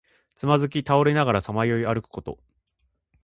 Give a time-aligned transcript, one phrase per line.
[0.33, 2.39] つまずき倒れながらさまよい歩くこと。